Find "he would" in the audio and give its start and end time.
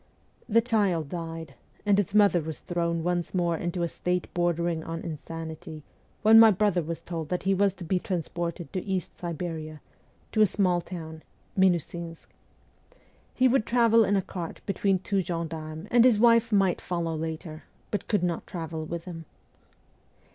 13.35-13.67